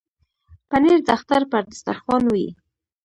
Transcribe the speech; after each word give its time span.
پنېر 0.69 0.99
د 1.07 1.09
اختر 1.17 1.41
پر 1.51 1.63
دسترخوان 1.71 2.23
وي. 2.33 2.47